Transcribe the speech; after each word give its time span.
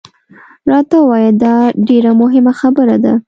راته 0.71 0.95
ووایه، 0.99 1.31
دا 1.43 1.55
ډېره 1.87 2.11
مهمه 2.21 2.53
خبره 2.59 2.95
ده. 3.03 3.13